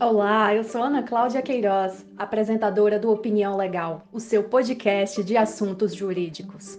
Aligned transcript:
Olá, 0.00 0.52
eu 0.52 0.64
sou 0.64 0.82
Ana 0.82 1.04
Cláudia 1.04 1.40
Queiroz, 1.40 2.04
apresentadora 2.18 2.98
do 2.98 3.12
Opinião 3.12 3.56
Legal, 3.56 4.02
o 4.12 4.18
seu 4.18 4.42
podcast 4.42 5.22
de 5.22 5.36
assuntos 5.36 5.94
jurídicos. 5.94 6.76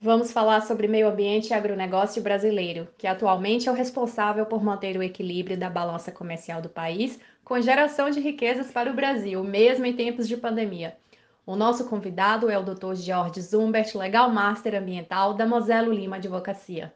Vamos 0.00 0.32
falar 0.32 0.62
sobre 0.62 0.88
meio 0.88 1.06
ambiente 1.06 1.50
e 1.50 1.54
agronegócio 1.54 2.22
brasileiro, 2.22 2.88
que 2.96 3.06
atualmente 3.06 3.68
é 3.68 3.72
o 3.72 3.74
responsável 3.74 4.46
por 4.46 4.64
manter 4.64 4.96
o 4.96 5.02
equilíbrio 5.02 5.58
da 5.58 5.68
balança 5.68 6.10
comercial 6.10 6.62
do 6.62 6.70
país, 6.70 7.20
com 7.44 7.60
geração 7.60 8.08
de 8.08 8.20
riquezas 8.20 8.72
para 8.72 8.90
o 8.90 8.94
Brasil, 8.94 9.44
mesmo 9.44 9.84
em 9.84 9.92
tempos 9.92 10.26
de 10.26 10.38
pandemia. 10.38 10.96
O 11.44 11.56
nosso 11.56 11.84
convidado 11.84 12.48
é 12.48 12.58
o 12.58 12.64
Dr. 12.64 12.94
Jorge 12.94 13.42
Zumbert, 13.42 13.94
Legal 13.94 14.30
Master 14.30 14.76
Ambiental 14.76 15.34
da 15.34 15.44
Moselo 15.44 15.92
Lima 15.92 16.16
Advocacia. 16.16 16.90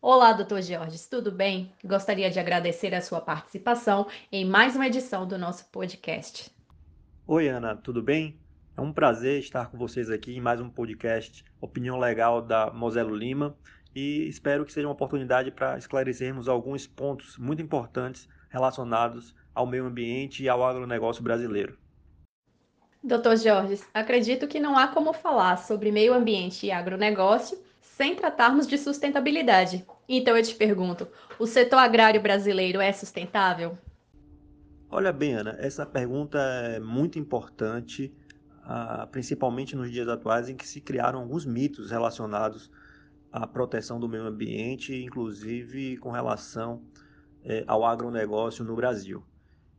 Olá, 0.00 0.32
doutor 0.32 0.62
Jorge, 0.62 0.96
tudo 1.10 1.32
bem? 1.32 1.72
Gostaria 1.84 2.30
de 2.30 2.38
agradecer 2.38 2.94
a 2.94 3.00
sua 3.00 3.20
participação 3.20 4.06
em 4.30 4.44
mais 4.44 4.76
uma 4.76 4.86
edição 4.86 5.26
do 5.26 5.36
nosso 5.36 5.68
podcast. 5.72 6.52
Oi, 7.26 7.48
Ana, 7.48 7.74
tudo 7.74 8.00
bem? 8.00 8.38
É 8.76 8.80
um 8.80 8.92
prazer 8.92 9.40
estar 9.40 9.68
com 9.68 9.76
vocês 9.76 10.08
aqui 10.08 10.36
em 10.36 10.40
mais 10.40 10.60
um 10.60 10.70
podcast 10.70 11.44
Opinião 11.60 11.98
Legal 11.98 12.40
da 12.40 12.70
Moselo 12.70 13.12
Lima 13.12 13.56
e 13.92 14.28
espero 14.28 14.64
que 14.64 14.72
seja 14.72 14.86
uma 14.86 14.92
oportunidade 14.92 15.50
para 15.50 15.76
esclarecermos 15.76 16.48
alguns 16.48 16.86
pontos 16.86 17.36
muito 17.36 17.60
importantes 17.60 18.28
relacionados 18.50 19.34
ao 19.52 19.66
meio 19.66 19.84
ambiente 19.84 20.44
e 20.44 20.48
ao 20.48 20.64
agronegócio 20.64 21.24
brasileiro. 21.24 21.76
Doutor 23.02 23.36
Jorge, 23.36 23.82
acredito 23.92 24.46
que 24.46 24.60
não 24.60 24.78
há 24.78 24.86
como 24.86 25.12
falar 25.12 25.56
sobre 25.56 25.90
meio 25.90 26.14
ambiente 26.14 26.66
e 26.66 26.70
agronegócio 26.70 27.58
sem 27.98 28.14
tratarmos 28.14 28.68
de 28.68 28.78
sustentabilidade. 28.78 29.84
Então 30.08 30.36
eu 30.36 30.42
te 30.42 30.54
pergunto: 30.54 31.08
o 31.36 31.46
setor 31.46 31.80
agrário 31.80 32.22
brasileiro 32.22 32.80
é 32.80 32.92
sustentável? 32.92 33.76
Olha 34.88 35.12
bem, 35.12 35.34
Ana, 35.34 35.56
essa 35.58 35.84
pergunta 35.84 36.38
é 36.38 36.78
muito 36.78 37.18
importante, 37.18 38.14
ah, 38.62 39.06
principalmente 39.10 39.74
nos 39.74 39.90
dias 39.90 40.08
atuais 40.08 40.48
em 40.48 40.56
que 40.56 40.66
se 40.66 40.80
criaram 40.80 41.18
alguns 41.18 41.44
mitos 41.44 41.90
relacionados 41.90 42.70
à 43.32 43.46
proteção 43.48 43.98
do 43.98 44.08
meio 44.08 44.26
ambiente, 44.26 44.94
inclusive 44.94 45.98
com 45.98 46.10
relação 46.10 46.80
eh, 47.44 47.64
ao 47.66 47.84
agronegócio 47.84 48.64
no 48.64 48.74
Brasil. 48.76 49.22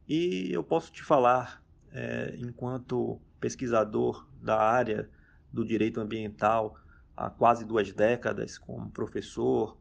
E 0.08 0.52
eu 0.52 0.64
posso 0.64 0.92
te 0.92 1.04
falar 1.04 1.64
é, 1.92 2.36
enquanto 2.38 3.20
pesquisador 3.40 4.28
da 4.42 4.60
área 4.60 5.10
do 5.52 5.66
direito 5.66 6.00
ambiental 6.00 6.76
há 7.20 7.30
quase 7.30 7.66
duas 7.66 7.92
décadas, 7.92 8.58
como 8.58 8.90
professor, 8.90 9.78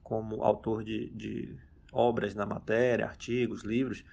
como 0.00 0.44
autor 0.44 0.84
de, 0.84 1.10
de 1.10 1.58
obras 1.92 2.36
na 2.36 2.46
matéria, 2.46 3.04
artigos, 3.04 3.62
livros, 3.62 4.04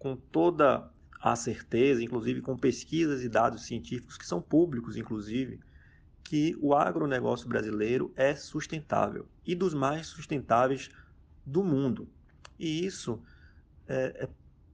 com 0.00 0.16
toda 0.16 0.90
a 1.20 1.36
certeza, 1.36 2.02
inclusive 2.02 2.40
com 2.42 2.56
pesquisas 2.56 3.22
e 3.22 3.28
dados 3.28 3.66
científicos 3.66 4.18
que 4.18 4.26
são 4.26 4.42
públicos, 4.42 4.96
inclusive, 4.96 5.60
que 6.24 6.56
o 6.60 6.74
agronegócio 6.74 7.48
brasileiro 7.48 8.12
é 8.16 8.34
sustentável 8.34 9.28
e 9.46 9.54
dos 9.54 9.72
mais 9.72 10.08
sustentáveis 10.08 10.90
do 11.46 11.62
mundo. 11.62 12.08
E 12.58 12.84
isso 12.84 13.22
é, 13.86 14.24
é 14.24 14.28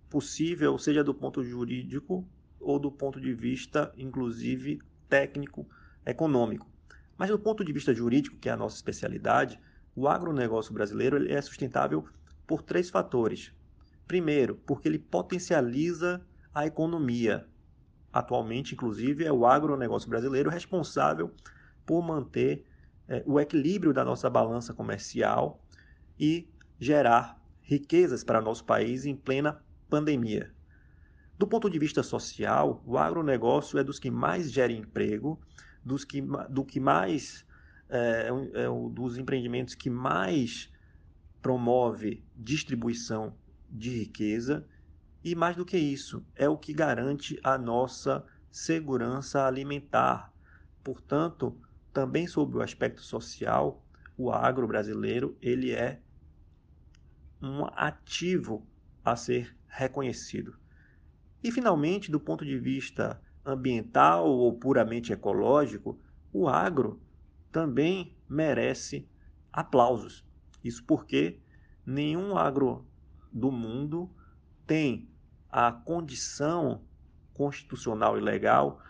possível, 0.08 0.78
seja 0.78 1.04
do 1.04 1.14
ponto 1.14 1.44
jurídico 1.44 2.26
ou 2.58 2.78
do 2.78 2.90
ponto 2.90 3.20
de 3.20 3.34
vista, 3.34 3.92
inclusive, 3.98 4.80
técnico, 5.10 5.68
econômico. 6.06 6.73
Mas 7.16 7.30
do 7.30 7.38
ponto 7.38 7.64
de 7.64 7.72
vista 7.72 7.94
jurídico, 7.94 8.36
que 8.36 8.48
é 8.48 8.52
a 8.52 8.56
nossa 8.56 8.76
especialidade, 8.76 9.60
o 9.94 10.08
agronegócio 10.08 10.72
brasileiro 10.72 11.16
ele 11.16 11.32
é 11.32 11.40
sustentável 11.40 12.04
por 12.46 12.62
três 12.62 12.90
fatores. 12.90 13.52
Primeiro, 14.06 14.56
porque 14.66 14.88
ele 14.88 14.98
potencializa 14.98 16.24
a 16.52 16.66
economia. 16.66 17.48
Atualmente, 18.12 18.74
inclusive, 18.74 19.24
é 19.24 19.32
o 19.32 19.46
agronegócio 19.46 20.08
brasileiro 20.08 20.50
responsável 20.50 21.32
por 21.86 22.02
manter 22.02 22.64
é, 23.08 23.22
o 23.26 23.40
equilíbrio 23.40 23.92
da 23.92 24.04
nossa 24.04 24.28
balança 24.28 24.72
comercial 24.72 25.62
e 26.18 26.48
gerar 26.78 27.40
riquezas 27.62 28.22
para 28.22 28.40
nosso 28.40 28.64
país 28.64 29.04
em 29.04 29.16
plena 29.16 29.62
pandemia. 29.88 30.52
Do 31.36 31.46
ponto 31.46 31.68
de 31.68 31.78
vista 31.78 32.02
social, 32.02 32.82
o 32.86 32.96
agronegócio 32.96 33.78
é 33.78 33.84
dos 33.84 33.98
que 33.98 34.10
mais 34.10 34.52
gera 34.52 34.72
emprego, 34.72 35.40
dos 35.84 36.04
que, 36.04 36.22
do 36.48 36.64
que 36.64 36.80
mais 36.80 37.44
é, 37.88 38.28
é 38.54 38.70
um 38.70 38.88
dos 38.88 39.18
empreendimentos 39.18 39.74
que 39.74 39.90
mais 39.90 40.72
promove 41.42 42.24
distribuição 42.34 43.36
de 43.68 43.90
riqueza 43.90 44.66
e 45.22 45.34
mais 45.34 45.56
do 45.56 45.64
que 45.64 45.76
isso, 45.76 46.24
é 46.34 46.48
o 46.48 46.56
que 46.56 46.72
garante 46.72 47.38
a 47.42 47.56
nossa 47.56 48.24
segurança 48.50 49.46
alimentar. 49.46 50.32
Portanto, 50.82 51.58
também 51.92 52.26
sobre 52.26 52.58
o 52.58 52.62
aspecto 52.62 53.00
social, 53.00 53.82
o 54.16 54.30
agro 54.30 54.66
brasileiro 54.66 55.36
ele 55.40 55.72
é 55.72 56.00
um 57.40 57.64
ativo 57.74 58.66
a 59.04 59.16
ser 59.16 59.56
reconhecido. 59.66 60.56
E, 61.42 61.50
finalmente, 61.50 62.10
do 62.10 62.20
ponto 62.20 62.44
de 62.44 62.58
vista 62.58 63.20
ambiental 63.44 64.26
ou 64.26 64.52
puramente 64.52 65.12
ecológico, 65.12 65.98
o 66.32 66.48
agro 66.48 67.00
também 67.52 68.16
merece 68.28 69.08
aplausos. 69.52 70.24
Isso 70.62 70.82
porque 70.84 71.38
nenhum 71.86 72.36
agro 72.36 72.86
do 73.32 73.52
mundo 73.52 74.10
tem 74.66 75.08
a 75.50 75.70
condição 75.70 76.82
constitucional 77.34 78.16
e 78.16 78.20
legal 78.20 78.80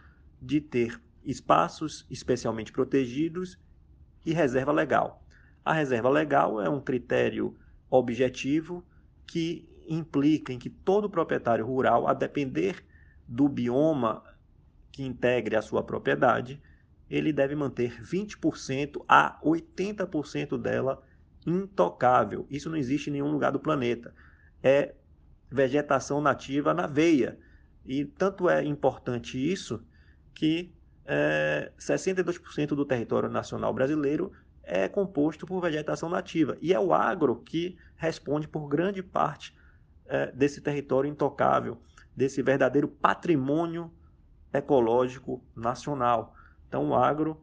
de 0.41 0.61
ter 0.61 1.01
espaços 1.25 2.07
especialmente 2.11 2.73
protegidos 2.73 3.59
e 4.25 4.33
reserva 4.33 4.73
legal. 4.73 5.23
A 5.65 5.73
reserva 5.73 6.09
legal 6.09 6.61
é 6.61 6.69
um 6.69 6.81
critério 6.81 7.57
objetivo 7.91 8.85
que 9.27 9.69
implica 9.89 10.53
em 10.53 10.59
que 10.59 10.71
todo 10.71 11.11
proprietário 11.11 11.67
rural, 11.67 12.07
a 12.07 12.15
depender 12.15 12.85
do 13.27 13.49
bioma 13.49 14.23
que 14.95 15.03
integre 15.03 15.57
a 15.57 15.63
sua 15.63 15.83
propriedade, 15.83 16.63
ele 17.11 17.33
deve 17.33 17.57
manter 17.57 18.01
20% 18.01 19.05
a 19.09 19.41
80% 19.43 20.57
dela 20.57 21.03
intocável. 21.45 22.47
Isso 22.49 22.71
não 22.71 22.77
existe 22.77 23.11
em 23.11 23.15
nenhum 23.15 23.33
lugar 23.33 23.51
do 23.51 23.59
planeta. 23.59 24.15
É 24.63 24.95
vegetação 25.51 26.21
nativa 26.21 26.73
na 26.73 26.87
veia. 26.87 27.37
E 27.85 28.05
tanto 28.05 28.49
é 28.49 28.65
importante 28.65 29.37
isso 29.37 29.85
que 30.33 30.73
é, 31.05 31.73
62% 31.77 32.69
do 32.69 32.85
território 32.85 33.29
nacional 33.29 33.75
brasileiro 33.75 34.31
é 34.63 34.89
composto 34.89 35.45
por 35.45 35.61
vegetação 35.61 36.09
nativa. 36.09 36.57
E 36.63 36.73
é 36.73 36.79
o 36.79 36.95
agro 36.95 37.43
que 37.45 37.77
responde 37.97 38.47
por 38.47 38.69
grande 38.69 39.03
parte 39.03 39.57
é, 40.07 40.31
desse 40.31 40.61
território 40.61 41.11
intocável, 41.11 41.83
desse 42.17 42.41
verdadeiro 42.43 42.87
patrimônio 42.87 43.93
ecológico 44.55 45.43
nacional. 45.55 46.35
Então, 46.69 46.89
o 46.89 46.95
agro, 46.95 47.41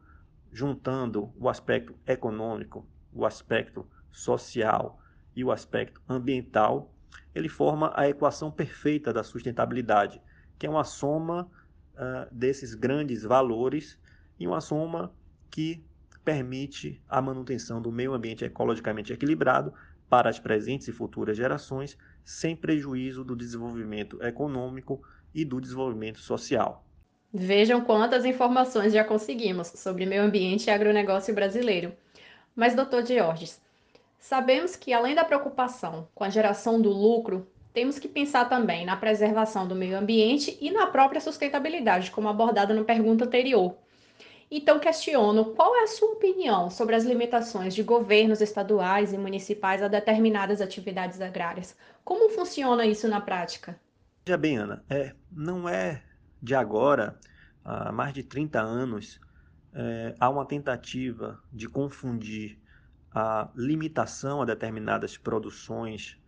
juntando 0.50 1.32
o 1.38 1.48
aspecto 1.48 1.94
econômico, 2.06 2.86
o 3.12 3.26
aspecto 3.26 3.86
social 4.10 4.98
e 5.36 5.44
o 5.44 5.52
aspecto 5.52 6.00
ambiental, 6.08 6.92
ele 7.34 7.48
forma 7.48 7.92
a 7.94 8.08
equação 8.08 8.50
perfeita 8.50 9.12
da 9.12 9.22
sustentabilidade, 9.22 10.20
que 10.58 10.66
é 10.66 10.70
uma 10.70 10.84
soma 10.84 11.50
uh, 11.94 12.34
desses 12.34 12.74
grandes 12.74 13.22
valores 13.22 13.98
e 14.38 14.46
uma 14.46 14.60
soma 14.60 15.12
que 15.50 15.84
permite 16.24 17.02
a 17.08 17.20
manutenção 17.20 17.80
do 17.80 17.90
meio 17.90 18.14
ambiente 18.14 18.44
ecologicamente 18.44 19.12
equilibrado 19.12 19.72
para 20.08 20.28
as 20.28 20.38
presentes 20.38 20.88
e 20.88 20.92
futuras 20.92 21.36
gerações, 21.36 21.96
sem 22.24 22.54
prejuízo 22.54 23.24
do 23.24 23.34
desenvolvimento 23.34 24.22
econômico 24.22 25.02
e 25.34 25.44
do 25.44 25.60
desenvolvimento 25.60 26.20
social. 26.20 26.86
Vejam 27.34 27.80
quantas 27.80 28.26
informações 28.26 28.92
já 28.92 29.02
conseguimos 29.02 29.68
sobre 29.68 30.04
meio 30.04 30.22
ambiente 30.22 30.66
e 30.66 30.70
agronegócio 30.70 31.34
brasileiro. 31.34 31.94
Mas, 32.54 32.74
doutor 32.74 33.06
Georges, 33.06 33.58
sabemos 34.18 34.76
que 34.76 34.92
além 34.92 35.14
da 35.14 35.24
preocupação 35.24 36.06
com 36.14 36.24
a 36.24 36.28
geração 36.28 36.78
do 36.78 36.90
lucro, 36.90 37.46
temos 37.72 37.98
que 37.98 38.06
pensar 38.06 38.50
também 38.50 38.84
na 38.84 38.98
preservação 38.98 39.66
do 39.66 39.74
meio 39.74 39.96
ambiente 39.96 40.58
e 40.60 40.70
na 40.70 40.86
própria 40.88 41.22
sustentabilidade, 41.22 42.10
como 42.10 42.28
abordado 42.28 42.74
na 42.74 42.84
pergunta 42.84 43.24
anterior. 43.24 43.76
Então, 44.50 44.78
questiono 44.78 45.54
qual 45.54 45.74
é 45.74 45.84
a 45.84 45.86
sua 45.86 46.10
opinião 46.10 46.68
sobre 46.68 46.94
as 46.94 47.04
limitações 47.04 47.74
de 47.74 47.82
governos 47.82 48.42
estaduais 48.42 49.14
e 49.14 49.16
municipais 49.16 49.82
a 49.82 49.88
determinadas 49.88 50.60
atividades 50.60 51.18
agrárias. 51.22 51.74
Como 52.04 52.28
funciona 52.28 52.84
isso 52.84 53.08
na 53.08 53.22
prática? 53.22 53.80
Veja 54.26 54.36
bem, 54.36 54.58
Ana, 54.58 54.84
é, 54.90 55.14
não 55.30 55.66
é 55.66 56.02
de 56.42 56.54
agora, 56.54 57.18
há 57.64 57.92
mais 57.92 58.12
de 58.12 58.22
30 58.22 58.60
anos, 58.60 59.20
é, 59.72 60.14
há 60.18 60.28
uma 60.28 60.44
tentativa 60.44 61.40
de 61.52 61.68
confundir 61.68 62.58
a 63.14 63.48
limitação 63.54 64.42
a 64.42 64.44
determinadas 64.44 65.16
produções 65.16 66.18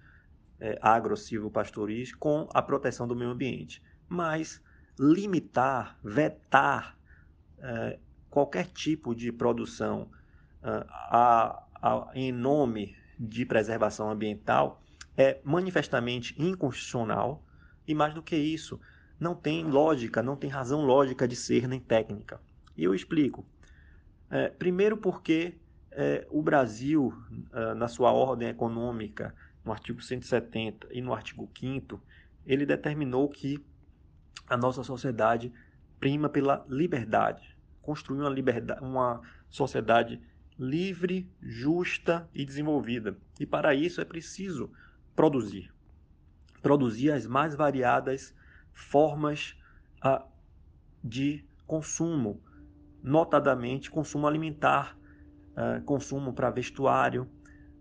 é, 0.61 0.79
agro-silvopastoris 0.81 2.15
com 2.15 2.49
a 2.55 2.63
proteção 2.63 3.09
do 3.09 3.17
meio 3.17 3.31
ambiente, 3.31 3.83
mas 4.09 4.63
limitar, 4.99 5.99
vetar 6.03 6.97
é, 7.59 7.99
qualquer 8.31 8.67
tipo 8.67 9.15
de 9.15 9.33
produção 9.33 10.09
é, 10.63 10.87
a, 10.89 11.63
a, 11.83 12.11
em 12.15 12.31
nome 12.31 12.97
de 13.19 13.45
preservação 13.45 14.11
ambiental 14.11 14.81
é 15.17 15.41
manifestamente 15.45 16.35
inconstitucional 16.41 17.45
e 17.87 17.95
mais 17.95 18.15
do 18.15 18.23
que 18.23 18.37
isso, 18.37 18.81
não 19.19 19.35
tem 19.35 19.65
lógica, 19.65 20.23
não 20.23 20.37
tem 20.37 20.51
razão 20.51 20.85
lógica 20.85 21.27
de 21.27 21.37
ser 21.37 21.69
nem 21.69 21.81
técnica. 21.81 22.41
E 22.77 22.85
eu 22.85 22.95
explico. 22.95 23.45
É, 24.31 24.49
primeiro 24.49 24.97
porque 24.97 25.55
é, 25.91 26.27
o 26.31 26.43
Brasil, 26.43 27.15
é, 27.53 27.75
na 27.75 27.89
sua 27.89 28.13
ordem 28.13 28.49
econômica, 28.49 29.35
no 29.65 29.73
artigo 29.73 30.03
170 30.03 30.89
e 30.91 31.01
no 31.01 31.15
artigo 31.15 31.49
5 31.59 32.01
ele 32.45 32.67
determinou 32.67 33.29
que 33.29 33.65
a 34.47 34.57
nossa 34.57 34.83
sociedade 34.83 35.53
prima 35.99 36.29
pela 36.29 36.65
liberdade, 36.69 37.57
construir 37.81 38.21
uma, 38.21 38.29
liberdade, 38.29 38.85
uma 38.85 39.23
sociedade 39.49 40.21
livre, 40.59 41.31
justa 41.41 42.29
e 42.35 42.45
desenvolvida. 42.45 43.17
E 43.41 43.47
para 43.47 43.75
isso 43.75 44.01
é 44.01 44.05
preciso 44.05 44.71
produzir. 45.17 45.73
Produzir 46.61 47.11
as 47.11 47.27
mais 47.27 47.55
variadas 47.55 48.35
formas 48.75 49.57
ah, 50.03 50.27
de 51.03 51.45
consumo, 51.67 52.43
notadamente 53.03 53.91
consumo 53.91 54.27
alimentar, 54.27 54.99
ah, 55.57 55.81
consumo 55.87 56.33
para 56.33 56.51
vestuário 56.51 57.29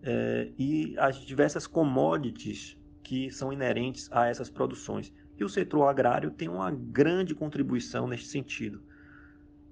eh, 0.03 0.51
e 0.57 0.95
as 0.99 1.17
diversas 1.17 1.65
commodities 1.65 2.77
que 3.01 3.31
são 3.31 3.51
inerentes 3.51 4.09
a 4.11 4.27
essas 4.27 4.49
produções. 4.49 5.13
E 5.37 5.43
o 5.43 5.49
setor 5.49 5.87
agrário 5.87 6.29
tem 6.29 6.47
uma 6.47 6.69
grande 6.71 7.33
contribuição 7.33 8.07
neste 8.07 8.27
sentido. 8.27 8.83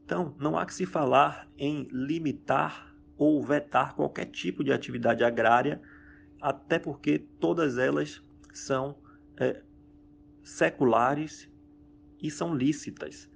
Então, 0.06 0.36
não 0.40 0.58
há 0.58 0.66
que 0.66 0.74
se 0.74 0.86
falar 0.86 1.48
em 1.58 1.88
limitar 1.92 2.94
ou 3.18 3.44
vetar 3.44 3.94
qualquer 3.94 4.26
tipo 4.26 4.64
de 4.64 4.74
atividade 4.74 5.24
agrária, 5.24 5.82
até 6.42 6.80
porque 6.80 7.20
todas 7.40 7.78
elas 7.78 8.22
são 8.52 8.96
é, 9.38 9.62
seculares 10.44 11.50
e 12.22 12.30
são 12.30 12.56
lícitas. 12.56 13.30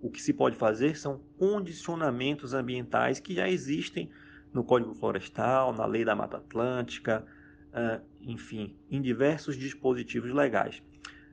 O 0.00 0.10
que 0.10 0.20
se 0.20 0.32
pode 0.32 0.56
fazer 0.56 0.96
são 0.96 1.20
condicionamentos 1.38 2.52
ambientais 2.52 3.20
que 3.20 3.34
já 3.34 3.48
existem 3.48 4.10
no 4.52 4.62
Código 4.62 4.94
Florestal, 4.94 5.72
na 5.72 5.86
Lei 5.86 6.04
da 6.04 6.14
Mata 6.14 6.36
Atlântica, 6.36 7.24
uh, 7.70 8.04
enfim, 8.20 8.76
em 8.90 9.00
diversos 9.00 9.56
dispositivos 9.56 10.32
legais 10.32 10.82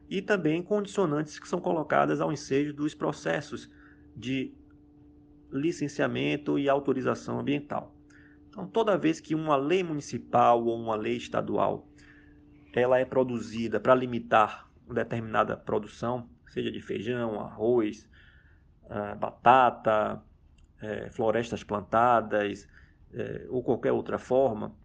e 0.09 0.21
também 0.21 0.61
condicionantes 0.61 1.39
que 1.39 1.47
são 1.47 1.61
colocadas 1.61 2.19
ao 2.19 2.33
ensejo 2.33 2.73
dos 2.73 2.93
processos 2.93 3.69
de 4.15 4.53
licenciamento 5.51 6.57
e 6.59 6.67
autorização 6.67 7.39
ambiental. 7.39 7.95
Então, 8.49 8.67
toda 8.67 8.97
vez 8.97 9.21
que 9.21 9.33
uma 9.33 9.55
lei 9.55 9.83
municipal 9.83 10.63
ou 10.65 10.77
uma 10.77 10.95
lei 10.95 11.15
estadual 11.15 11.87
ela 12.73 12.99
é 12.99 13.05
produzida 13.05 13.79
para 13.79 13.93
limitar 13.93 14.70
determinada 14.93 15.55
produção, 15.55 16.29
seja 16.47 16.71
de 16.71 16.81
feijão, 16.81 17.39
arroz, 17.39 18.07
ah, 18.89 19.15
batata, 19.15 20.21
é, 20.81 21.09
florestas 21.09 21.63
plantadas 21.63 22.67
é, 23.13 23.45
ou 23.49 23.63
qualquer 23.63 23.91
outra 23.91 24.17
forma, 24.17 24.75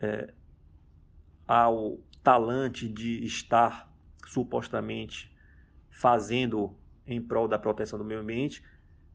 é, 0.00 0.32
ao 1.46 1.98
talante 2.22 2.88
de 2.88 3.24
estar 3.24 3.92
supostamente 4.26 5.32
fazendo 5.90 6.76
em 7.06 7.20
prol 7.20 7.46
da 7.46 7.58
proteção 7.58 7.98
do 7.98 8.04
meio 8.04 8.20
ambiente, 8.20 8.64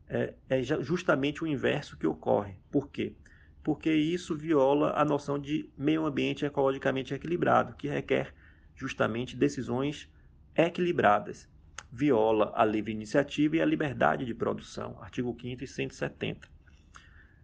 é 0.08 0.64
justamente 0.64 1.44
o 1.44 1.48
inverso 1.48 1.98
que 1.98 2.08
ocorre. 2.08 2.58
Por 2.72 2.90
quê? 2.90 3.16
Porque 3.62 3.92
isso 3.92 4.38
viola 4.38 4.94
a 4.96 5.04
noção 5.04 5.38
de 5.38 5.70
meio 5.78 6.06
ambiente 6.06 6.46
ecologicamente 6.46 7.14
equilibrado, 7.14 7.76
que 7.76 7.90
requer 7.90 8.34
justamente 8.78 9.36
decisões 9.36 10.10
equilibradas. 10.56 11.50
Viola 11.92 12.54
a 12.56 12.64
livre 12.64 12.94
iniciativa 12.94 13.58
e 13.58 13.62
a 13.62 13.66
liberdade 13.66 14.26
de 14.26 14.34
produção, 14.34 14.98
artigo 15.02 15.36
5 15.40 15.64
e 15.64 15.68
170. 15.68 16.48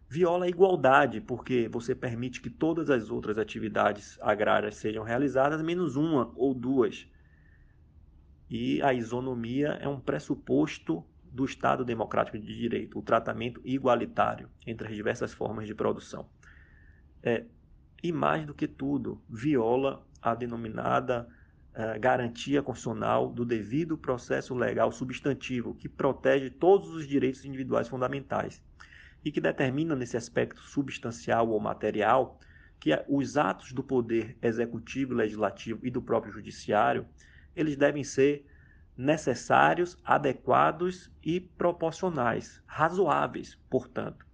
Viola 0.07 0.45
a 0.45 0.49
igualdade, 0.49 1.19
porque 1.19 1.67
você 1.67 1.93
permite 1.93 2.39
que 2.39 2.49
todas 2.49 2.89
as 2.89 3.09
outras 3.09 3.37
atividades 3.37 4.17
agrárias 4.21 4.75
sejam 4.75 5.03
realizadas, 5.03 5.61
menos 5.61 5.95
uma 5.95 6.31
ou 6.35 6.53
duas 6.53 7.07
e 8.55 8.79
a 8.83 8.93
isonomia 8.93 9.79
é 9.81 9.87
um 9.87 9.99
pressuposto 9.99 11.03
do 11.23 11.43
Estado 11.43 11.83
democrático 11.83 12.37
de 12.37 12.55
direito, 12.55 12.99
o 12.99 13.01
tratamento 13.01 13.59
igualitário 13.65 14.47
entre 14.67 14.87
as 14.87 14.95
diversas 14.95 15.33
formas 15.33 15.65
de 15.65 15.73
produção. 15.73 16.29
É, 17.23 17.45
e 18.03 18.11
mais 18.11 18.45
do 18.45 18.53
que 18.53 18.67
tudo, 18.67 19.19
viola 19.27 20.05
a 20.23 20.33
denominada 20.33 21.27
uh, 21.73 21.99
garantia 21.99 22.63
constitucional 22.63 23.29
do 23.29 23.43
devido 23.43 23.97
processo 23.97 24.55
legal 24.55 24.91
substantivo, 24.91 25.75
que 25.75 25.89
protege 25.89 26.49
todos 26.49 26.89
os 26.89 27.05
direitos 27.05 27.43
individuais 27.43 27.87
fundamentais 27.87 28.63
e 29.25 29.31
que 29.31 29.41
determina 29.41 29.95
nesse 29.95 30.15
aspecto 30.15 30.61
substancial 30.61 31.49
ou 31.49 31.59
material 31.59 32.39
que 32.79 32.91
os 33.07 33.37
atos 33.37 33.71
do 33.71 33.83
poder 33.83 34.37
executivo, 34.41 35.13
legislativo 35.13 35.79
e 35.83 35.89
do 35.89 36.01
próprio 36.01 36.33
judiciário 36.33 37.05
eles 37.55 37.77
devem 37.77 38.03
ser 38.03 38.45
necessários, 38.95 39.97
adequados 40.03 41.11
e 41.23 41.39
proporcionais, 41.39 42.61
razoáveis, 42.65 43.57
portanto. 43.69 44.25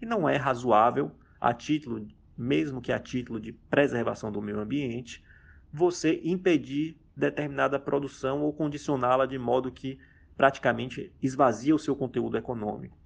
E 0.00 0.06
não 0.06 0.28
é 0.28 0.36
razoável, 0.36 1.12
a 1.40 1.54
título, 1.54 2.06
mesmo 2.36 2.80
que 2.80 2.92
a 2.92 2.98
título 2.98 3.40
de 3.40 3.52
preservação 3.52 4.30
do 4.30 4.42
meio 4.42 4.60
ambiente, 4.60 5.24
você 5.72 6.20
impedir 6.24 6.96
determinada 7.16 7.78
produção 7.78 8.42
ou 8.42 8.52
condicioná-la 8.52 9.26
de 9.26 9.38
modo 9.38 9.70
que 9.70 9.98
praticamente 10.36 11.12
esvazia 11.22 11.74
o 11.74 11.78
seu 11.78 11.94
conteúdo 11.94 12.36
econômico. 12.36 12.96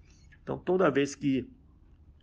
Então, 0.43 0.59
toda 0.59 0.91
vez 0.91 1.15
que 1.15 1.49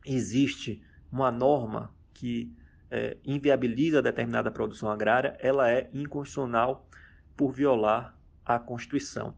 existe 0.05 0.81
uma 1.11 1.31
norma 1.31 1.93
que 2.13 2.51
é, 2.89 3.17
inviabiliza 3.25 4.01
determinada 4.01 4.51
produção 4.51 4.89
agrária, 4.89 5.37
ela 5.39 5.69
é 5.69 5.89
inconstitucional 5.93 6.87
por 7.35 7.51
violar 7.51 8.17
a 8.45 8.59
Constituição. 8.59 9.35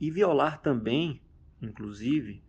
E 0.00 0.10
violar 0.10 0.60
também, 0.60 1.20
inclusive, 1.62 2.42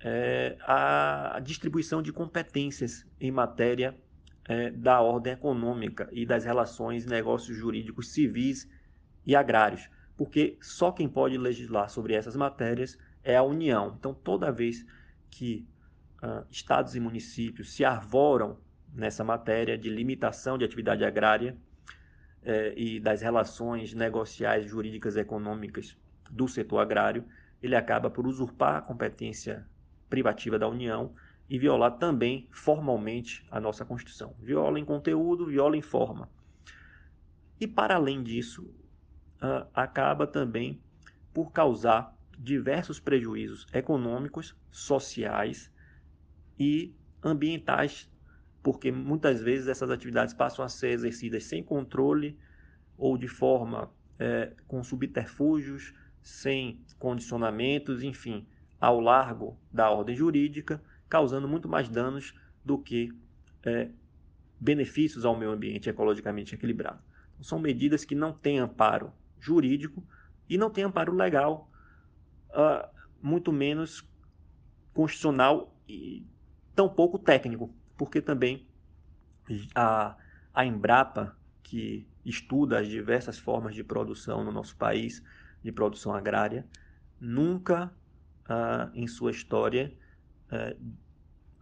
é, 0.00 0.56
a 0.60 1.40
distribuição 1.42 2.00
de 2.02 2.12
competências 2.12 3.06
em 3.20 3.30
matéria 3.30 3.96
é, 4.48 4.70
da 4.70 5.00
ordem 5.00 5.32
econômica 5.32 6.08
e 6.12 6.24
das 6.24 6.44
relações 6.44 7.06
negócios 7.06 7.56
jurídicos 7.56 8.12
civis 8.12 8.68
e 9.24 9.34
agrários, 9.34 9.88
porque 10.16 10.56
só 10.60 10.92
quem 10.92 11.08
pode 11.08 11.36
legislar 11.36 11.90
sobre 11.90 12.14
essas 12.14 12.36
matérias 12.36 12.98
é 13.22 13.36
a 13.36 13.42
União. 13.42 13.94
Então, 13.98 14.14
toda 14.14 14.52
vez 14.52 14.86
que 15.30 15.66
uh, 16.22 16.46
estados 16.48 16.94
e 16.94 17.00
municípios 17.00 17.72
se 17.72 17.84
arvoram 17.84 18.56
nessa 18.94 19.24
matéria 19.24 19.76
de 19.76 19.90
limitação 19.90 20.56
de 20.56 20.64
atividade 20.64 21.04
agrária, 21.04 21.56
eh, 22.48 22.72
e 22.76 23.00
das 23.00 23.22
relações 23.22 23.92
negociais, 23.92 24.66
jurídicas 24.66 25.16
e 25.16 25.20
econômicas 25.20 25.96
do 26.30 26.46
setor 26.46 26.78
agrário, 26.78 27.24
ele 27.60 27.74
acaba 27.74 28.08
por 28.08 28.24
usurpar 28.24 28.76
a 28.76 28.80
competência 28.80 29.66
privativa 30.08 30.56
da 30.56 30.68
União 30.68 31.12
e 31.48 31.58
violar 31.58 31.98
também 31.98 32.48
formalmente 32.50 33.46
a 33.50 33.60
nossa 33.60 33.84
Constituição. 33.84 34.34
Viola 34.38 34.78
em 34.78 34.84
conteúdo, 34.84 35.46
viola 35.46 35.76
em 35.76 35.82
forma. 35.82 36.28
E 37.60 37.66
para 37.66 37.94
além 37.94 38.22
disso, 38.22 38.64
uh, 39.42 39.66
acaba 39.72 40.26
também 40.26 40.80
por 41.32 41.52
causar 41.52 42.14
diversos 42.38 43.00
prejuízos 43.00 43.66
econômicos, 43.72 44.54
sociais 44.70 45.72
e 46.58 46.94
ambientais 47.22 48.10
porque 48.66 48.90
muitas 48.90 49.40
vezes 49.40 49.68
essas 49.68 49.90
atividades 49.90 50.34
passam 50.34 50.64
a 50.64 50.68
ser 50.68 50.88
exercidas 50.88 51.44
sem 51.44 51.62
controle 51.62 52.36
ou 52.98 53.16
de 53.16 53.28
forma 53.28 53.88
é, 54.18 54.52
com 54.66 54.82
subterfúgios, 54.82 55.94
sem 56.20 56.84
condicionamentos, 56.98 58.02
enfim, 58.02 58.44
ao 58.80 58.98
largo 58.98 59.56
da 59.72 59.88
ordem 59.88 60.16
jurídica, 60.16 60.82
causando 61.08 61.48
muito 61.48 61.68
mais 61.68 61.88
danos 61.88 62.34
do 62.64 62.78
que 62.78 63.12
é, 63.64 63.90
benefícios 64.60 65.24
ao 65.24 65.36
meio 65.36 65.50
ambiente 65.50 65.88
ecologicamente 65.88 66.54
equilibrado. 66.54 67.00
Então, 67.34 67.44
são 67.44 67.58
medidas 67.58 68.04
que 68.04 68.14
não 68.14 68.32
têm 68.32 68.58
amparo 68.58 69.12
jurídico 69.38 70.02
e 70.48 70.56
não 70.56 70.70
têm 70.70 70.84
amparo 70.84 71.14
legal, 71.14 71.70
uh, 72.50 72.88
muito 73.20 73.52
menos 73.52 74.08
constitucional 74.94 75.74
e 75.88 76.24
tampouco 76.74 77.18
técnico 77.18 77.74
porque 77.96 78.20
também 78.20 78.66
a, 79.74 80.16
a 80.52 80.66
Embrapa, 80.66 81.36
que 81.62 82.06
estuda 82.24 82.80
as 82.80 82.88
diversas 82.88 83.38
formas 83.38 83.74
de 83.74 83.82
produção 83.82 84.44
no 84.44 84.52
nosso 84.52 84.76
país, 84.76 85.22
de 85.62 85.72
produção 85.72 86.14
agrária, 86.14 86.66
nunca 87.18 87.92
ah, 88.48 88.90
em 88.94 89.06
sua 89.06 89.30
história 89.30 89.92
eh, 90.50 90.76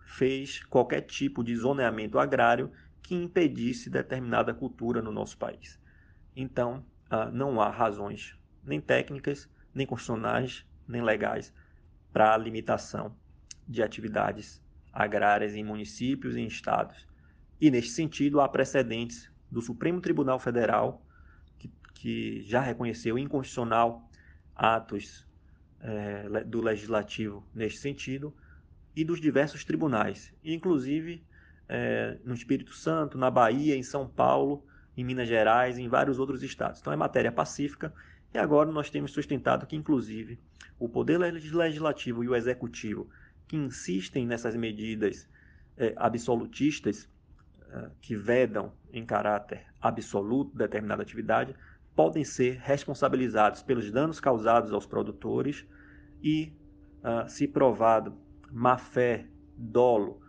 fez 0.04 0.62
qualquer 0.64 1.02
tipo 1.02 1.42
de 1.42 1.56
zoneamento 1.56 2.18
agrário 2.18 2.70
que 3.02 3.14
impedisse 3.14 3.90
determinada 3.90 4.54
cultura 4.54 5.02
no 5.02 5.12
nosso 5.12 5.36
país. 5.36 5.78
Então, 6.34 6.84
ah, 7.10 7.30
não 7.30 7.60
há 7.60 7.70
razões 7.70 8.36
nem 8.64 8.80
técnicas, 8.80 9.48
nem 9.74 9.86
constitucionais, 9.86 10.64
nem 10.86 11.02
legais 11.02 11.52
para 12.12 12.32
a 12.32 12.38
limitação 12.38 13.14
de 13.68 13.82
atividades 13.82 14.62
agrárias 14.92 15.54
em 15.54 15.64
municípios 15.64 16.36
e 16.36 16.40
em 16.40 16.46
estados. 16.46 17.06
E, 17.60 17.70
neste 17.70 17.90
sentido, 17.90 18.40
há 18.40 18.48
precedentes 18.48 19.30
do 19.50 19.60
Supremo 19.60 20.00
Tribunal 20.00 20.38
Federal, 20.38 21.04
que, 21.58 21.70
que 21.94 22.42
já 22.42 22.60
reconheceu 22.60 23.18
inconstitucional 23.18 24.08
atos 24.54 25.26
é, 25.80 26.44
do 26.44 26.60
Legislativo 26.60 27.46
neste 27.54 27.80
sentido, 27.80 28.34
e 28.94 29.04
dos 29.04 29.20
diversos 29.20 29.64
tribunais, 29.64 30.32
inclusive 30.44 31.24
é, 31.68 32.18
no 32.24 32.34
Espírito 32.34 32.74
Santo, 32.74 33.18
na 33.18 33.30
Bahia, 33.30 33.76
em 33.76 33.82
São 33.82 34.08
Paulo, 34.08 34.64
em 34.96 35.04
Minas 35.04 35.28
Gerais, 35.28 35.78
em 35.78 35.88
vários 35.88 36.18
outros 36.18 36.42
estados. 36.42 36.80
Então 36.80 36.92
é 36.92 36.96
matéria 36.96 37.32
pacífica 37.32 37.92
e 38.32 38.38
agora 38.38 38.70
nós 38.70 38.90
temos 38.90 39.12
sustentado 39.12 39.66
que, 39.66 39.76
inclusive, 39.76 40.38
o 40.78 40.88
Poder 40.88 41.18
Legislativo 41.18 42.22
e 42.22 42.28
o 42.28 42.34
Executivo, 42.34 43.08
que 43.46 43.56
insistem 43.56 44.26
nessas 44.26 44.54
medidas 44.54 45.28
é, 45.76 45.92
absolutistas, 45.96 47.08
é, 47.70 47.90
que 48.00 48.16
vedam 48.16 48.72
em 48.92 49.04
caráter 49.04 49.66
absoluto 49.80 50.56
determinada 50.56 51.02
atividade, 51.02 51.54
podem 51.94 52.24
ser 52.24 52.58
responsabilizados 52.58 53.62
pelos 53.62 53.90
danos 53.90 54.18
causados 54.20 54.72
aos 54.72 54.86
produtores 54.86 55.64
e, 56.22 56.52
uh, 57.04 57.28
se 57.28 57.46
provado 57.46 58.16
má 58.54 58.78
fé, 58.78 59.26
dolo, 59.56 60.20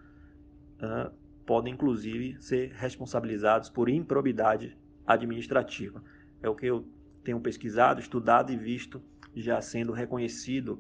uh, 0.82 1.14
podem 1.46 1.74
inclusive 1.74 2.42
ser 2.42 2.72
responsabilizados 2.74 3.70
por 3.70 3.88
improbidade 3.88 4.76
administrativa. 5.06 6.04
É 6.42 6.50
o 6.50 6.56
que 6.56 6.66
eu 6.66 6.88
tenho 7.24 7.40
pesquisado, 7.40 8.02
estudado 8.02 8.52
e 8.52 8.58
visto 8.58 9.02
já 9.36 9.62
sendo 9.62 9.92
reconhecido 9.92 10.80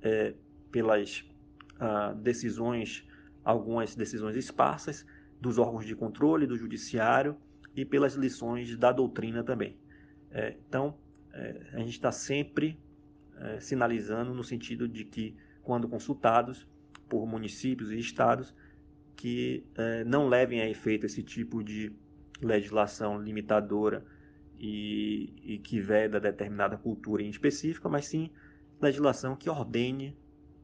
é, 0.00 0.34
pelas 0.70 1.24
decisões, 2.16 3.06
algumas 3.44 3.94
decisões 3.94 4.36
esparsas 4.36 5.06
dos 5.40 5.58
órgãos 5.58 5.86
de 5.86 5.94
controle, 5.94 6.46
do 6.46 6.56
judiciário 6.56 7.36
e 7.74 7.84
pelas 7.84 8.14
lições 8.14 8.76
da 8.76 8.90
doutrina 8.90 9.44
também. 9.44 9.78
É, 10.30 10.56
então, 10.68 10.98
é, 11.32 11.70
a 11.72 11.78
gente 11.78 11.92
está 11.92 12.12
sempre 12.12 12.78
sinalizando 13.60 14.34
no 14.34 14.42
sentido 14.42 14.88
de 14.88 15.04
que, 15.04 15.36
quando 15.62 15.88
consultados 15.88 16.66
por 17.08 17.26
municípios 17.26 17.90
e 17.90 17.98
estados, 17.98 18.54
que 19.16 19.64
é, 19.76 20.04
não 20.04 20.28
levem 20.28 20.60
a 20.60 20.68
efeito 20.68 21.06
esse 21.06 21.22
tipo 21.22 21.62
de 21.62 21.92
legislação 22.40 23.20
limitadora 23.20 24.04
e, 24.58 25.34
e, 25.42 25.58
que 25.58 25.80
veda 25.80 26.20
determinada 26.20 26.76
cultura 26.76 27.22
em 27.22 27.28
específica, 27.28 27.88
mas 27.88 28.06
sim 28.06 28.30
legislação 28.80 29.34
que 29.34 29.50
ordene 29.50 30.16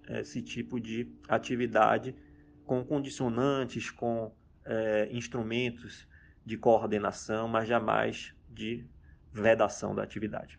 esse 0.09 0.43
tipo 0.43 0.79
de 0.79 1.09
atividade 1.29 2.15
com 2.65 2.85
condicionantes, 2.85 3.91
com 3.91 4.33
é, 4.65 5.09
instrumentos 5.11 6.07
de 6.45 6.57
coordenação, 6.57 7.49
mas 7.49 7.69
jamais 7.69 8.35
de 8.49 8.87
vedação 9.33 9.95
da 9.95 10.03
atividade. 10.03 10.59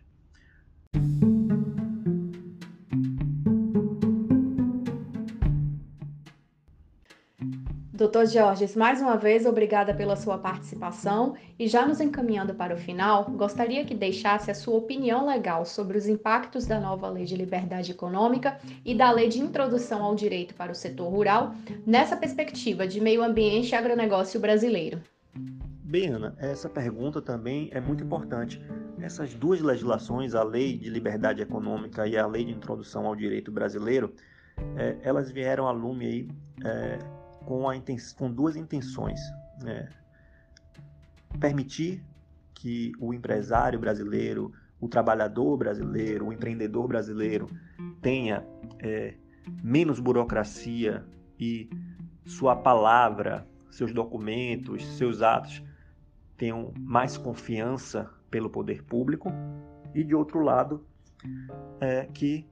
Doutor 8.15 8.31
Georges, 8.31 8.77
mais 8.77 9.01
uma 9.01 9.17
vez, 9.17 9.45
obrigada 9.45 9.93
pela 9.93 10.15
sua 10.15 10.37
participação 10.37 11.35
e 11.59 11.67
já 11.67 11.85
nos 11.85 11.99
encaminhando 11.99 12.55
para 12.55 12.73
o 12.73 12.77
final, 12.77 13.25
gostaria 13.31 13.83
que 13.83 13.93
deixasse 13.93 14.49
a 14.49 14.55
sua 14.55 14.77
opinião 14.77 15.27
legal 15.27 15.65
sobre 15.65 15.97
os 15.97 16.07
impactos 16.07 16.65
da 16.65 16.79
nova 16.79 17.09
Lei 17.09 17.25
de 17.25 17.35
Liberdade 17.35 17.91
Econômica 17.91 18.57
e 18.85 18.95
da 18.95 19.11
Lei 19.11 19.27
de 19.27 19.41
Introdução 19.41 20.01
ao 20.01 20.15
Direito 20.15 20.55
para 20.55 20.71
o 20.71 20.75
Setor 20.75 21.09
Rural 21.09 21.53
nessa 21.85 22.15
perspectiva 22.15 22.87
de 22.87 23.01
meio 23.01 23.21
ambiente 23.21 23.73
e 23.73 23.75
agronegócio 23.75 24.39
brasileiro. 24.39 25.01
Bem, 25.83 26.07
Ana, 26.07 26.37
essa 26.39 26.69
pergunta 26.69 27.21
também 27.21 27.69
é 27.73 27.81
muito 27.81 28.01
importante. 28.01 28.61
Essas 28.97 29.33
duas 29.33 29.59
legislações, 29.59 30.33
a 30.35 30.41
Lei 30.41 30.77
de 30.77 30.89
Liberdade 30.89 31.41
Econômica 31.41 32.07
e 32.07 32.17
a 32.17 32.25
Lei 32.25 32.45
de 32.45 32.53
Introdução 32.53 33.07
ao 33.07 33.13
Direito 33.13 33.51
Brasileiro, 33.51 34.13
é, 34.77 34.95
elas 35.03 35.29
vieram 35.29 35.67
a 35.67 35.71
lume 35.71 36.05
aí, 36.05 36.29
é, 36.63 36.97
com, 37.45 37.69
a 37.69 37.75
com 38.17 38.31
duas 38.31 38.55
intenções. 38.55 39.19
Né? 39.61 39.89
Permitir 41.39 42.03
que 42.53 42.91
o 42.99 43.13
empresário 43.13 43.79
brasileiro, 43.79 44.51
o 44.79 44.87
trabalhador 44.87 45.57
brasileiro, 45.57 46.27
o 46.27 46.33
empreendedor 46.33 46.87
brasileiro 46.87 47.47
tenha 48.01 48.45
é, 48.79 49.15
menos 49.63 49.99
burocracia 49.99 51.05
e 51.39 51.69
sua 52.25 52.55
palavra, 52.55 53.47
seus 53.69 53.93
documentos, 53.93 54.85
seus 54.97 55.21
atos 55.21 55.61
tenham 56.37 56.73
mais 56.77 57.17
confiança 57.17 58.09
pelo 58.29 58.49
poder 58.49 58.83
público 58.83 59.31
e 59.93 60.03
de 60.03 60.13
outro 60.13 60.39
lado 60.39 60.85
é 61.79 62.05
que 62.05 62.45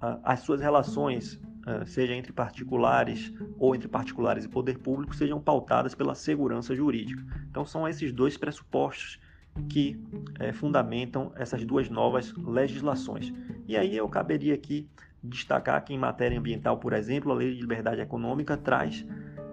as 0.00 0.40
suas 0.40 0.60
relações 0.60 1.40
ah, 1.66 1.84
seja 1.84 2.14
entre 2.14 2.32
particulares 2.32 3.32
ou 3.58 3.74
entre 3.74 3.86
particulares 3.86 4.44
e 4.44 4.48
poder 4.48 4.78
público, 4.78 5.14
sejam 5.14 5.40
pautadas 5.40 5.94
pela 5.94 6.14
segurança 6.14 6.74
jurídica. 6.74 7.22
Então, 7.50 7.64
são 7.64 7.86
esses 7.86 8.12
dois 8.12 8.36
pressupostos 8.36 9.20
que 9.68 10.00
é, 10.38 10.52
fundamentam 10.52 11.32
essas 11.36 11.64
duas 11.64 11.90
novas 11.90 12.32
legislações. 12.34 13.32
E 13.66 13.76
aí 13.76 13.96
eu 13.96 14.08
caberia 14.08 14.54
aqui 14.54 14.88
destacar 15.22 15.84
que 15.84 15.92
em 15.92 15.98
matéria 15.98 16.38
ambiental, 16.38 16.78
por 16.78 16.92
exemplo, 16.92 17.30
a 17.30 17.34
Lei 17.34 17.54
de 17.54 17.60
Liberdade 17.60 18.00
Econômica 18.00 18.56
traz 18.56 19.04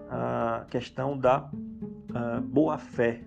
a 0.09 0.65
questão 0.69 1.17
da 1.17 1.49
boa-fé. 2.43 3.21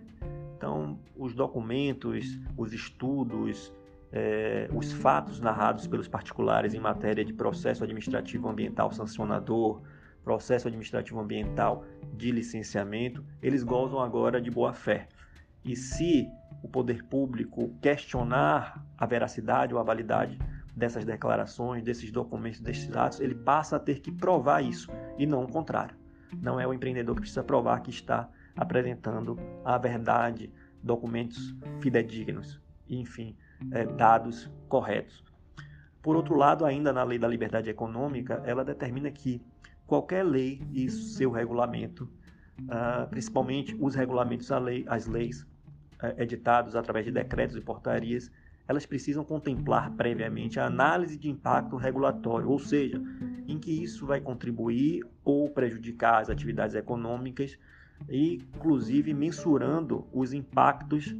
Então, 0.57 0.99
os 1.17 1.35
documentos, 1.35 2.39
os 2.57 2.73
estudos, 2.73 3.73
é, 4.13 4.69
os 4.75 4.93
fatos 4.93 5.41
narrados 5.41 5.87
pelos 5.87 6.09
particulares 6.09 6.75
em 6.75 6.81
matéria 6.81 7.25
de 7.25 7.33
processo 7.33 7.85
administrativo 7.85 8.49
ambiental 8.49 8.91
sancionador, 8.91 9.83
processo 10.25 10.69
administrativo 10.69 11.21
ambiental 11.21 11.85
de 12.15 12.31
licenciamento, 12.31 13.25
eles 13.41 13.63
gozam 13.63 14.01
agora 14.01 14.41
de 14.41 14.51
boa 14.51 14.73
fé. 14.73 15.09
E 15.65 15.77
se 15.77 16.29
o 16.63 16.69
poder 16.69 17.05
público 17.05 17.75
questionar 17.81 18.85
a 18.99 19.07
veracidade 19.07 19.73
ou 19.73 19.81
a 19.81 19.83
validade 19.83 20.39
dessas 20.75 21.05
declarações, 21.05 21.83
desses 21.83 22.11
documentos, 22.11 22.61
desses 22.61 22.95
atos, 22.97 23.21
ele 23.21 23.35
passa 23.35 23.77
a 23.77 23.81
ter 23.81 24.01
que 24.01 24.11
provar 24.11 24.63
isso 24.63 24.91
e 25.19 25.27
não 25.27 25.45
o 25.45 25.49
contrário. 25.49 25.97
Não 26.41 26.61
é 26.61 26.67
o 26.67 26.73
empreendedor 26.73 27.15
que 27.17 27.23
precisa 27.23 27.43
provar 27.43 27.81
que 27.81 27.91
está 27.91 28.29
apresentando 28.57 29.39
a 29.65 29.77
verdade, 29.79 30.53
documentos 30.83 31.55
fidedignos, 31.81 32.61
enfim, 32.89 33.37
é, 33.73 33.85
dados 33.85 34.51
corretos. 34.69 35.23
Por 36.03 36.17
outro 36.17 36.35
lado, 36.35 36.65
ainda 36.65 36.93
na 36.93 37.05
lei 37.05 37.19
da 37.19 37.29
liberdade 37.29 37.69
econômica, 37.69 38.43
ela 38.45 38.65
determina 38.65 39.11
que 39.11 39.43
qualquer 39.87 40.23
lei 40.25 40.63
e 40.73 40.89
seu 40.89 41.31
regulamento, 41.31 42.05
uh, 42.61 43.07
principalmente 43.09 43.77
os 43.79 43.95
regulamentos, 43.95 44.49
lei, 44.49 44.85
as 44.89 45.07
leis 45.07 45.43
uh, 45.43 46.15
editados 46.17 46.75
através 46.75 47.05
de 47.05 47.13
decretos 47.13 47.57
e 47.57 47.61
portarias, 47.61 48.31
elas 48.67 48.87
precisam 48.87 49.25
contemplar 49.25 49.91
previamente 49.91 50.61
a 50.61 50.67
análise 50.67 51.19
de 51.19 51.29
impacto 51.29 51.77
regulatório, 51.77 52.49
ou 52.49 52.59
seja, 52.59 53.03
em 53.49 53.59
que 53.59 53.83
isso 53.83 54.07
vai 54.07 54.21
contribuir 54.21 55.05
ou 55.25 55.51
prejudicar 55.51 56.23
as 56.23 56.31
atividades 56.31 56.77
econômicas, 56.77 57.59
inclusive 58.09 59.13
mensurando 59.13 60.07
os 60.13 60.33
impactos 60.33 61.15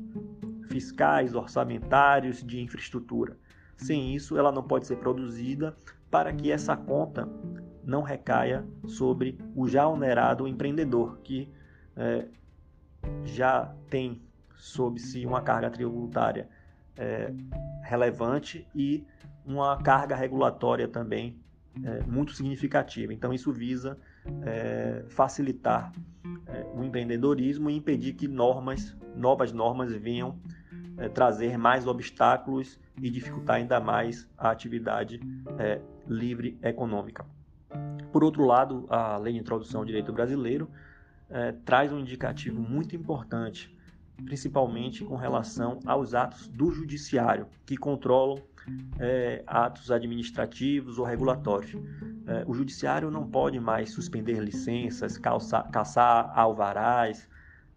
fiscais, 0.71 1.35
orçamentários, 1.35 2.43
de 2.43 2.61
infraestrutura. 2.61 3.37
Sem 3.77 4.15
isso, 4.15 4.39
ela 4.39 4.53
não 4.53 4.63
pode 4.63 4.87
ser 4.87 4.97
produzida 4.97 5.77
para 6.11 6.33
que 6.33 6.51
essa 6.51 6.77
conta 6.77 7.29
não 7.85 8.03
recaia 8.03 8.65
sobre 8.87 9.39
o 9.55 9.67
já 9.69 9.89
onerado 9.89 10.47
empreendedor, 10.47 11.19
que 11.23 11.49
é, 11.97 12.29
já 13.25 13.75
tem 13.89 14.23
sob 14.55 15.01
si 15.01 15.27
uma 15.27 15.41
carga 15.41 15.71
tributária 15.71 16.49
é, 16.97 17.33
relevante 17.83 18.67
e 18.75 19.05
uma 19.45 19.77
carga 19.83 20.15
regulatória 20.15 20.87
também 20.87 21.37
é, 21.83 22.03
muito 22.03 22.33
significativa. 22.33 23.13
Então, 23.13 23.33
isso 23.33 23.53
visa 23.53 23.99
é, 24.43 25.05
facilitar 25.09 25.93
é, 26.47 26.67
o 26.75 26.85
empreendedorismo 26.85 27.71
e 27.71 27.77
impedir 27.77 28.13
que 28.15 28.29
normas, 28.29 28.97
novas 29.17 29.53
normas 29.53 29.93
venham 29.95 30.39
é, 31.01 31.09
trazer 31.09 31.57
mais 31.59 31.87
obstáculos 31.87 32.79
e 33.01 33.11
dificultar 33.11 33.57
ainda 33.57 33.81
mais 33.81 34.29
a 34.37 34.51
atividade 34.51 35.21
é, 35.59 35.81
livre 36.07 36.59
econômica. 36.63 37.25
Por 38.13 38.23
outro 38.23 38.45
lado, 38.45 38.87
a 38.89 39.17
Lei 39.17 39.33
de 39.33 39.39
Introdução 39.39 39.81
ao 39.81 39.87
Direito 39.87 40.13
Brasileiro 40.13 40.69
é, 41.29 41.53
traz 41.65 41.93
um 41.93 42.01
indicativo 42.01 42.61
muito 42.61 42.95
importante, 42.95 43.75
principalmente 44.25 45.05
com 45.05 45.17
relação 45.17 45.81
aos 45.87 46.15
atos 46.15 46.49
do 46.49 46.71
Judiciário, 46.73 47.47
que 47.65 47.77
controlam 47.77 48.43
é, 48.99 49.43
atos 49.47 49.91
administrativos 49.91 50.99
ou 50.99 51.05
regulatórios. 51.05 51.73
É, 52.27 52.45
o 52.47 52.53
Judiciário 52.53 53.11
não 53.11 53.27
pode 53.27 53.59
mais 53.59 53.91
suspender 53.93 54.41
licenças, 54.41 55.17
calçar, 55.17 55.71
caçar 55.71 56.33
alvarás, 56.37 57.29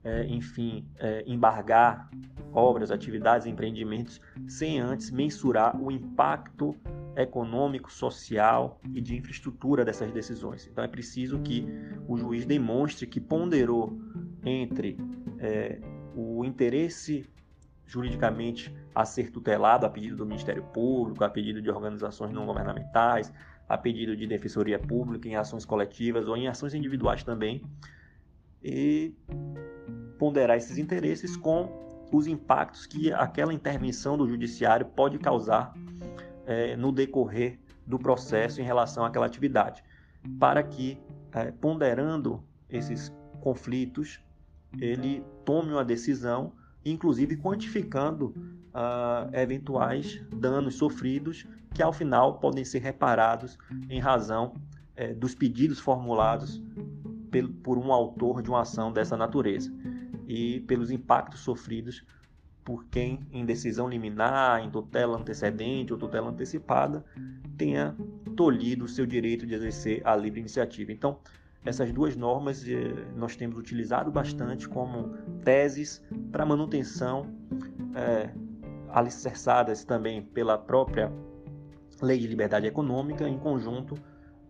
é, 0.03 0.25
enfim, 0.25 0.85
é, 0.97 1.23
embargar 1.25 2.09
obras, 2.51 2.91
atividades, 2.91 3.47
empreendimentos, 3.47 4.19
sem 4.47 4.79
antes 4.79 5.09
mensurar 5.09 5.79
o 5.81 5.91
impacto 5.91 6.75
econômico, 7.15 7.91
social 7.91 8.79
e 8.93 8.99
de 8.99 9.15
infraestrutura 9.15 9.85
dessas 9.85 10.11
decisões. 10.11 10.67
Então 10.67 10.83
é 10.83 10.87
preciso 10.87 11.39
que 11.39 11.65
o 12.07 12.17
juiz 12.17 12.45
demonstre 12.45 13.07
que 13.07 13.19
ponderou 13.19 13.97
entre 14.43 14.97
é, 15.39 15.79
o 16.15 16.43
interesse 16.43 17.29
juridicamente 17.85 18.73
a 18.95 19.05
ser 19.05 19.31
tutelado 19.31 19.85
a 19.85 19.89
pedido 19.89 20.15
do 20.15 20.25
Ministério 20.25 20.63
Público, 20.63 21.23
a 21.23 21.29
pedido 21.29 21.61
de 21.61 21.69
organizações 21.69 22.31
não 22.31 22.45
governamentais, 22.45 23.31
a 23.67 23.77
pedido 23.77 24.15
de 24.15 24.27
defensoria 24.27 24.79
pública 24.79 25.27
em 25.27 25.35
ações 25.35 25.65
coletivas 25.65 26.27
ou 26.27 26.35
em 26.35 26.47
ações 26.47 26.73
individuais 26.73 27.23
também, 27.23 27.63
e 28.63 29.13
ponderar 30.17 30.57
esses 30.57 30.77
interesses 30.77 31.35
com 31.35 31.83
os 32.11 32.27
impactos 32.27 32.85
que 32.85 33.11
aquela 33.11 33.53
intervenção 33.53 34.17
do 34.17 34.27
judiciário 34.27 34.85
pode 34.85 35.17
causar 35.17 35.73
é, 36.45 36.75
no 36.75 36.91
decorrer 36.91 37.59
do 37.85 37.97
processo 37.97 38.61
em 38.61 38.63
relação 38.63 39.03
àquela 39.03 39.25
atividade, 39.25 39.83
para 40.39 40.63
que, 40.63 40.97
é, 41.31 41.51
ponderando 41.51 42.43
esses 42.69 43.11
conflitos, 43.41 44.21
ele 44.79 45.23
tome 45.43 45.71
uma 45.71 45.83
decisão, 45.83 46.53
inclusive 46.85 47.37
quantificando 47.37 48.33
ah, 48.73 49.29
eventuais 49.33 50.21
danos 50.35 50.75
sofridos 50.75 51.45
que, 51.73 51.83
ao 51.83 51.93
final, 51.93 52.39
podem 52.39 52.65
ser 52.65 52.79
reparados 52.79 53.57
em 53.89 53.99
razão 53.99 54.55
é, 54.95 55.13
dos 55.13 55.35
pedidos 55.35 55.79
formulados 55.79 56.61
por 57.63 57.77
um 57.77 57.91
autor 57.91 58.41
de 58.41 58.49
uma 58.49 58.61
ação 58.61 58.91
dessa 58.91 59.17
natureza 59.17 59.71
e 60.33 60.59
pelos 60.61 60.89
impactos 60.89 61.41
sofridos 61.41 62.03
por 62.63 62.85
quem, 62.85 63.19
em 63.31 63.45
decisão 63.45 63.87
liminar, 63.87 64.63
em 64.63 64.71
tutela 64.71 65.15
antecedente 65.17 65.93
ou 65.93 65.99
tutela 65.99 66.29
antecipada, 66.31 67.05
tenha 67.55 67.95
tolhido 68.35 68.85
o 68.85 68.87
seu 68.87 69.05
direito 69.05 69.45
de 69.45 69.53
exercer 69.53 70.01
a 70.03 70.15
livre 70.15 70.39
iniciativa. 70.39 70.91
Então, 70.91 71.19
essas 71.63 71.91
duas 71.91 72.15
normas 72.15 72.67
eh, 72.67 72.93
nós 73.15 73.35
temos 73.35 73.57
utilizado 73.57 74.11
bastante 74.11 74.67
como 74.67 75.09
teses 75.43 76.03
para 76.31 76.45
manutenção, 76.45 77.27
é, 77.95 78.33
alicerçadas 78.89 79.83
também 79.83 80.23
pela 80.23 80.57
própria 80.57 81.11
Lei 82.01 82.17
de 82.17 82.27
Liberdade 82.27 82.65
Econômica, 82.65 83.29
em 83.29 83.37
conjunto 83.37 83.95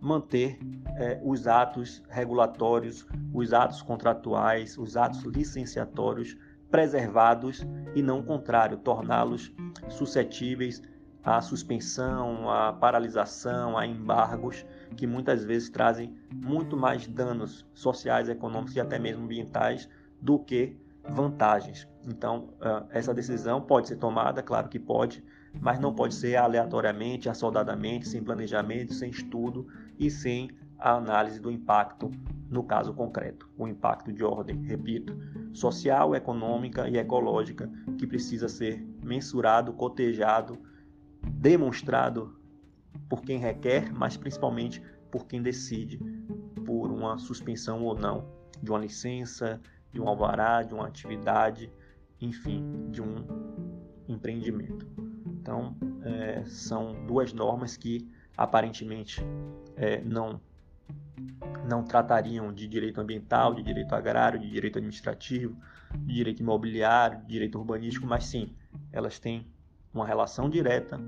manter 0.04 0.60
é, 0.98 1.18
os 1.24 1.48
atos 1.48 2.04
regulatórios, 2.10 3.08
os 3.34 3.54
atos 3.54 3.82
contratuais, 3.82 4.78
os 4.78 4.98
atos 4.98 5.24
licenciatórios 5.24 6.36
preservados 6.70 7.66
e 7.96 8.02
não 8.02 8.20
o 8.20 8.24
contrário, 8.24 8.78
torná-los 8.78 9.54
suscetíveis 9.88 10.82
à 11.24 11.40
suspensão, 11.40 12.50
à 12.50 12.74
paralisação, 12.74 13.78
a 13.78 13.88
embargos 13.88 14.66
que 14.98 15.08
muitas 15.08 15.46
vezes 15.46 15.70
trazem 15.70 16.14
muito 16.34 16.76
mais 16.76 17.08
danos 17.08 17.66
sociais, 17.74 18.28
econômicos 18.28 18.76
e 18.76 18.82
até 18.82 19.00
mesmo 19.00 19.24
ambientais 19.24 19.88
do 20.22 20.38
que 20.38 20.76
vantagens. 21.08 21.88
Então, 22.06 22.50
essa 22.90 23.14
decisão 23.14 23.62
pode 23.62 23.88
ser 23.88 23.96
tomada, 23.96 24.44
claro 24.44 24.68
que 24.68 24.80
pode, 24.80 25.24
mas 25.62 25.80
não 25.80 25.94
pode 25.94 26.16
ser 26.16 26.36
aleatoriamente, 26.36 27.30
assoldadamente, 27.30 28.08
sem 28.08 28.22
planejamento, 28.22 28.94
sem 28.94 29.10
estudo 29.10 29.66
e 29.98 30.10
sem 30.10 30.50
a 30.78 30.96
análise 30.96 31.40
do 31.40 31.50
impacto 31.52 32.12
no 32.50 32.64
caso 32.64 32.94
concreto. 32.94 33.50
O 33.58 33.68
impacto 33.68 34.12
de 34.12 34.24
ordem, 34.24 34.62
repito, 34.64 35.18
social, 35.54 36.16
econômica 36.16 36.90
e 36.90 36.98
ecológica 36.98 37.72
que 37.98 38.06
precisa 38.06 38.48
ser 38.48 38.86
mensurado, 39.04 39.74
cotejado, 39.74 40.60
demonstrado 41.22 42.38
por 43.10 43.22
quem 43.22 43.40
requer, 43.40 43.92
mas 43.94 44.18
principalmente 44.18 44.84
por 45.10 45.26
quem 45.26 45.42
decide 45.42 46.00
por 46.66 46.92
uma 46.92 47.18
suspensão 47.18 47.84
ou 47.84 47.98
não 47.98 48.28
de 48.62 48.72
uma 48.72 48.80
licença, 48.80 49.62
de 49.92 50.02
um 50.02 50.08
alvará, 50.08 50.64
de 50.64 50.74
uma 50.74 50.88
atividade, 50.88 51.72
enfim, 52.20 52.90
de 52.90 53.02
um 53.02 53.26
empreendimento. 54.08 54.88
Então, 55.28 55.76
é, 56.02 56.44
são 56.46 57.06
duas 57.06 57.34
normas 57.34 57.78
que 57.78 58.10
aparentemente 58.36 59.22
é, 59.76 60.02
não 60.02 60.40
não 61.68 61.84
tratariam 61.84 62.52
de 62.52 62.68
direito 62.68 63.00
ambiental, 63.00 63.54
de 63.54 63.64
direito 63.64 63.94
agrário, 63.94 64.40
de 64.40 64.50
direito 64.50 64.78
administrativo, 64.78 65.56
de 65.98 66.14
direito 66.14 66.42
imobiliário, 66.42 67.20
de 67.22 67.28
direito 67.28 67.58
urbanístico, 67.58 68.06
mas 68.06 68.26
sim, 68.26 68.54
elas 68.92 69.20
têm 69.20 69.48
uma 69.94 70.06
relação 70.06 70.50
direta 70.50 71.00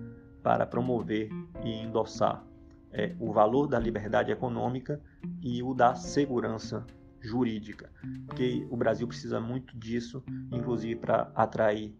para 0.41 0.65
promover 0.65 1.29
e 1.63 1.69
endossar 1.69 2.43
é, 2.91 3.15
o 3.19 3.33
valor 3.33 3.67
da 3.67 3.79
liberdade 3.79 4.31
econômica 4.31 5.01
e 5.41 5.61
o 5.61 5.73
da 5.73 5.95
segurança 5.95 6.85
jurídica, 7.19 7.89
porque 8.27 8.65
o 8.69 8.77
Brasil 8.77 9.07
precisa 9.07 9.39
muito 9.39 9.75
disso, 9.77 10.23
inclusive 10.51 10.95
para 10.95 11.31
atrair 11.35 11.93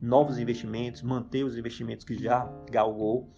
novos 0.00 0.38
investimentos, 0.38 1.02
manter 1.02 1.44
os 1.44 1.56
investimentos 1.56 2.04
que 2.04 2.16
já 2.16 2.44
galgou, 2.70 3.30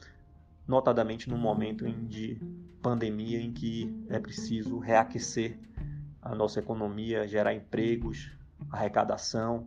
notadamente 0.68 1.28
no 1.31 1.38
momento 1.38 1.90
de 1.90 2.38
pandemia 2.83 3.40
em 3.40 3.50
que 3.50 3.92
é 4.09 4.20
preciso 4.20 4.78
reaquecer 4.78 5.59
a 6.22 6.35
nossa 6.35 6.61
economia, 6.61 7.26
gerar 7.26 7.54
empregos, 7.54 8.31
arrecadação 8.70 9.66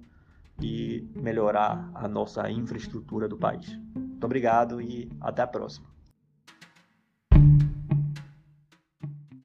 e 0.61 1.09
melhorar 1.15 1.89
a 1.95 2.07
nossa 2.07 2.49
infraestrutura 2.51 3.27
do 3.27 3.35
país. 3.35 3.75
Muito 3.95 4.23
obrigado 4.23 4.79
e 4.79 5.11
até 5.19 5.41
a 5.41 5.47
próxima. 5.47 5.90